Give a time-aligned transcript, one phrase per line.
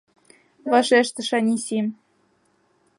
[0.71, 1.85] —вашештыш Анисим.